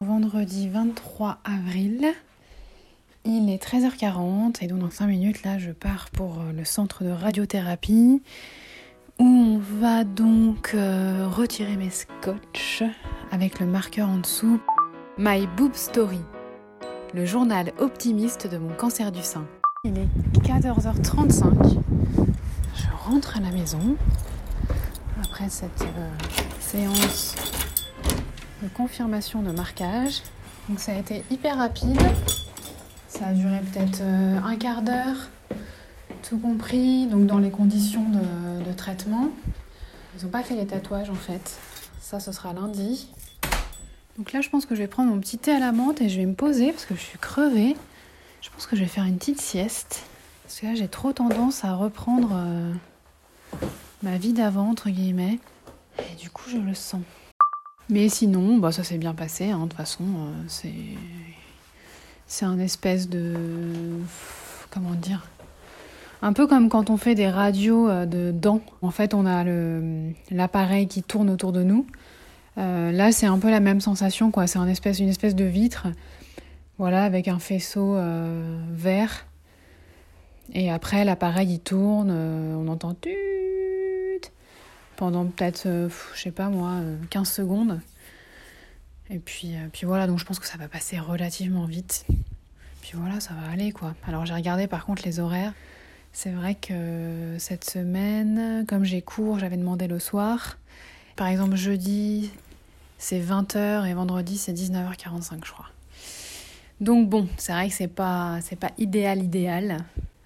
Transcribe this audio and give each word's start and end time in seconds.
Vendredi 0.00 0.68
23 0.68 1.38
avril, 1.42 2.06
il 3.24 3.50
est 3.50 3.60
13h40 3.60 4.62
et 4.62 4.68
donc 4.68 4.78
dans 4.78 4.90
5 4.90 5.08
minutes 5.08 5.42
là 5.42 5.58
je 5.58 5.72
pars 5.72 6.08
pour 6.10 6.38
euh, 6.38 6.52
le 6.52 6.64
centre 6.64 7.02
de 7.02 7.10
radiothérapie 7.10 8.22
où 9.18 9.24
on 9.24 9.58
va 9.58 10.04
donc 10.04 10.70
euh, 10.74 11.26
retirer 11.28 11.76
mes 11.76 11.90
scotch 11.90 12.84
avec 13.32 13.58
le 13.58 13.66
marqueur 13.66 14.08
en 14.08 14.18
dessous. 14.18 14.60
My 15.18 15.48
Boob 15.56 15.74
Story, 15.74 16.20
le 17.12 17.26
journal 17.26 17.72
optimiste 17.78 18.46
de 18.46 18.56
mon 18.56 18.72
cancer 18.74 19.10
du 19.10 19.22
sein. 19.22 19.48
Il 19.82 19.98
est 19.98 20.38
14h35, 20.46 21.76
je 22.76 22.84
rentre 23.04 23.36
à 23.36 23.40
la 23.40 23.50
maison 23.50 23.96
après 25.20 25.48
cette 25.48 25.82
euh, 25.82 26.08
séance 26.60 27.34
de 28.62 28.68
confirmation 28.68 29.42
de 29.42 29.52
marquage. 29.52 30.22
Donc 30.68 30.80
ça 30.80 30.92
a 30.92 30.98
été 30.98 31.24
hyper 31.30 31.56
rapide. 31.56 32.00
Ça 33.08 33.28
a 33.28 33.32
duré 33.32 33.60
peut-être 33.60 34.00
euh, 34.02 34.38
un 34.44 34.56
quart 34.56 34.82
d'heure, 34.82 35.16
tout 36.28 36.38
compris, 36.38 37.06
donc 37.06 37.26
dans 37.26 37.38
les 37.38 37.50
conditions 37.50 38.04
de, 38.10 38.72
traitement. 38.76 39.30
Ils 40.16 40.24
n'ont 40.24 40.30
pas 40.30 40.42
fait 40.42 40.54
les 40.54 40.66
tatouages 40.66 41.10
en 41.10 41.14
fait. 41.14 41.58
Ça, 42.00 42.20
ce 42.20 42.32
sera 42.32 42.52
lundi. 42.52 43.08
Donc 44.18 44.32
là, 44.32 44.40
je 44.40 44.48
pense 44.48 44.66
que 44.66 44.74
je 44.74 44.82
vais 44.82 44.88
prendre 44.88 45.10
mon 45.10 45.20
petit 45.20 45.38
thé 45.38 45.52
à 45.52 45.58
la 45.58 45.72
menthe 45.72 46.00
et 46.00 46.08
je 46.08 46.18
vais 46.18 46.26
me 46.26 46.34
poser 46.34 46.70
parce 46.70 46.84
que 46.84 46.94
je 46.94 47.00
suis 47.00 47.18
crevée. 47.18 47.76
Je 48.40 48.50
pense 48.50 48.66
que 48.66 48.76
je 48.76 48.82
vais 48.82 48.88
faire 48.88 49.04
une 49.04 49.16
petite 49.16 49.40
sieste. 49.40 50.04
Parce 50.44 50.60
que 50.60 50.66
là, 50.66 50.74
j'ai 50.74 50.88
trop 50.88 51.12
tendance 51.12 51.64
à 51.64 51.74
reprendre 51.74 52.30
euh, 52.34 52.72
ma 54.02 54.16
vie 54.18 54.32
d'avant, 54.32 54.70
entre 54.70 54.90
guillemets. 54.90 55.38
Et 55.98 56.14
du 56.16 56.30
coup, 56.30 56.48
je 56.50 56.58
le 56.58 56.74
sens. 56.74 57.02
Mais 57.90 58.08
sinon, 58.08 58.58
bah, 58.58 58.72
ça 58.72 58.84
s'est 58.84 58.98
bien 58.98 59.14
passé. 59.14 59.50
Hein. 59.50 59.58
De 59.58 59.62
toute 59.62 59.74
façon, 59.74 60.04
euh, 60.04 60.32
c'est 60.46 60.72
c'est 62.26 62.44
un 62.44 62.58
espèce 62.58 63.08
de 63.08 63.34
comment 64.70 64.92
dire 64.92 65.26
un 66.20 66.34
peu 66.34 66.46
comme 66.46 66.68
quand 66.68 66.90
on 66.90 66.96
fait 66.98 67.14
des 67.14 67.28
radios 67.28 67.88
euh, 67.88 68.04
de 68.04 68.32
dents. 68.32 68.60
En 68.82 68.90
fait, 68.90 69.14
on 69.14 69.24
a 69.24 69.44
l'appareil 70.30 70.88
qui 70.88 71.02
tourne 71.02 71.30
autour 71.30 71.52
de 71.52 71.62
nous. 71.62 71.86
Euh, 72.58 72.90
là, 72.92 73.12
c'est 73.12 73.26
un 73.26 73.38
peu 73.38 73.50
la 73.50 73.60
même 73.60 73.80
sensation, 73.80 74.30
quoi. 74.30 74.46
C'est 74.46 74.58
une 74.58 74.68
espèce, 74.68 74.98
une 74.98 75.08
espèce 75.08 75.36
de 75.36 75.44
vitre, 75.44 75.86
voilà, 76.76 77.04
avec 77.04 77.28
un 77.28 77.38
faisceau 77.38 77.96
vert. 78.72 79.26
Et 80.54 80.70
après, 80.70 81.04
l'appareil 81.04 81.52
il 81.52 81.60
tourne, 81.60 82.10
on 82.10 82.66
entend 82.68 82.94
pendant 84.98 85.26
peut-être, 85.26 85.66
euh, 85.66 85.88
je 86.16 86.20
sais 86.20 86.32
pas 86.32 86.48
moi, 86.50 86.80
15 87.10 87.22
euh, 87.22 87.32
secondes. 87.32 87.80
Et 89.10 89.20
puis, 89.20 89.54
euh, 89.54 89.68
puis 89.72 89.86
voilà, 89.86 90.08
donc 90.08 90.18
je 90.18 90.24
pense 90.24 90.40
que 90.40 90.46
ça 90.46 90.58
va 90.58 90.66
passer 90.66 90.98
relativement 90.98 91.66
vite. 91.66 92.04
Puis 92.82 92.92
voilà, 92.94 93.20
ça 93.20 93.32
va 93.32 93.50
aller 93.50 93.70
quoi. 93.70 93.94
Alors 94.06 94.26
j'ai 94.26 94.34
regardé 94.34 94.66
par 94.66 94.84
contre 94.84 95.04
les 95.04 95.20
horaires. 95.20 95.54
C'est 96.12 96.32
vrai 96.32 96.56
que 96.56 97.36
cette 97.38 97.64
semaine, 97.64 98.66
comme 98.66 98.84
j'ai 98.84 99.00
cours, 99.00 99.38
j'avais 99.38 99.56
demandé 99.56 99.86
le 99.86 100.00
soir. 100.00 100.58
Par 101.14 101.28
exemple, 101.28 101.54
jeudi, 101.54 102.32
c'est 102.98 103.20
20h 103.20 103.86
et 103.86 103.94
vendredi, 103.94 104.36
c'est 104.36 104.52
19h45, 104.52 105.44
je 105.44 105.52
crois. 105.52 105.68
Donc 106.80 107.08
bon, 107.08 107.28
c'est 107.36 107.52
vrai 107.52 107.68
que 107.68 107.74
c'est 107.74 107.86
pas, 107.86 108.40
pas 108.58 108.72
idéal, 108.78 109.22
idéal. 109.22 109.84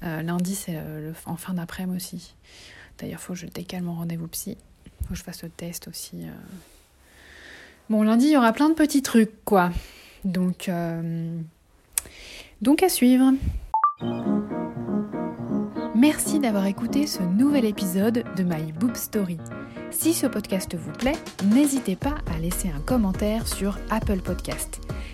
lundi, 0.00 0.54
c'est 0.54 0.80
en 1.26 1.36
fin 1.36 1.52
d'après-midi 1.52 1.96
aussi. 1.96 2.34
D'ailleurs, 2.98 3.20
il 3.20 3.22
faut 3.22 3.32
que 3.32 3.38
je 3.38 3.46
décale 3.46 3.82
mon 3.82 3.94
rendez-vous 3.94 4.28
psy. 4.28 4.56
Faut 5.02 5.10
que 5.10 5.14
je 5.14 5.22
fasse 5.22 5.42
le 5.42 5.50
test 5.50 5.88
aussi. 5.88 6.22
Euh. 6.22 6.32
Bon, 7.90 8.02
lundi, 8.02 8.26
il 8.26 8.32
y 8.32 8.36
aura 8.36 8.52
plein 8.52 8.68
de 8.68 8.74
petits 8.74 9.02
trucs, 9.02 9.44
quoi. 9.44 9.70
Donc, 10.24 10.68
euh, 10.68 11.38
donc 12.62 12.82
à 12.82 12.88
suivre. 12.88 13.32
Merci 15.94 16.40
d'avoir 16.40 16.66
écouté 16.66 17.06
ce 17.06 17.22
nouvel 17.22 17.64
épisode 17.64 18.24
de 18.36 18.42
My 18.42 18.72
Boob 18.72 18.96
Story. 18.96 19.38
Si 19.90 20.12
ce 20.12 20.26
podcast 20.26 20.74
vous 20.74 20.92
plaît, 20.92 21.16
n'hésitez 21.52 21.94
pas 21.94 22.16
à 22.34 22.38
laisser 22.38 22.68
un 22.68 22.80
commentaire 22.80 23.46
sur 23.46 23.78
Apple 23.90 24.20
Podcast. 24.20 24.80